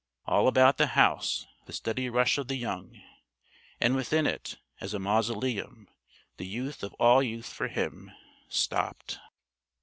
All 0.25 0.47
about 0.47 0.77
the 0.77 0.87
house 0.97 1.45
the 1.67 1.73
steady 1.73 2.09
rush 2.09 2.39
of 2.39 2.47
the 2.47 2.55
young! 2.55 2.99
And 3.79 3.95
within 3.95 4.25
it 4.25 4.57
as 4.79 4.95
a 4.95 4.99
mausoleum 4.99 5.89
the 6.37 6.47
youth 6.47 6.81
of 6.81 6.95
all 6.95 7.21
youth 7.21 7.53
for 7.53 7.67
him 7.67 8.11
stopped! 8.49 9.19